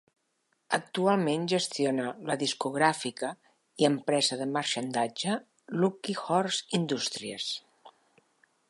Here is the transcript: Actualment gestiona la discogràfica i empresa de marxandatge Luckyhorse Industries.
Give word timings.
Actualment 0.77 1.43
gestiona 1.51 2.07
la 2.29 2.37
discogràfica 2.45 3.29
i 3.83 3.87
empresa 3.91 4.39
de 4.41 4.49
marxandatge 4.57 5.37
Luckyhorse 5.83 6.69
Industries. 6.81 7.55